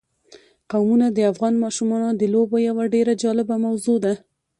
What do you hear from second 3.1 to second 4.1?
جالبه موضوع